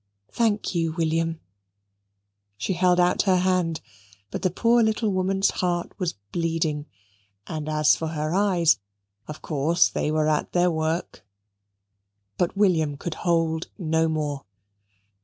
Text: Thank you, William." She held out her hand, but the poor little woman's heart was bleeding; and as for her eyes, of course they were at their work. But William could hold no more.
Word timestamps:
Thank 0.31 0.73
you, 0.73 0.93
William." 0.93 1.39
She 2.57 2.73
held 2.73 2.99
out 2.99 3.21
her 3.29 3.35
hand, 3.35 3.81
but 4.31 4.41
the 4.41 4.49
poor 4.49 4.81
little 4.81 5.11
woman's 5.11 5.51
heart 5.51 5.91
was 5.99 6.13
bleeding; 6.31 6.87
and 7.45 7.69
as 7.69 7.95
for 7.95 8.07
her 8.07 8.33
eyes, 8.33 8.79
of 9.27 9.43
course 9.43 9.89
they 9.89 10.09
were 10.09 10.27
at 10.27 10.53
their 10.53 10.71
work. 10.71 11.23
But 12.39 12.57
William 12.57 12.97
could 12.97 13.13
hold 13.13 13.67
no 13.77 14.07
more. 14.07 14.43